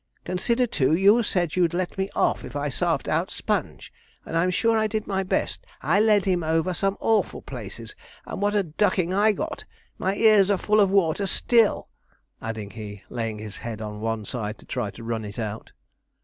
[0.25, 3.93] Consider, too, you said you'd let me off if I sarved out Sponge;
[4.25, 5.63] and I'm sure I did my best.
[5.83, 9.63] I led him over some awful places, and then what a ducking I got!
[9.99, 11.87] My ears are full of water still,'
[12.41, 15.71] added he, laying his head on one side to try to run it out.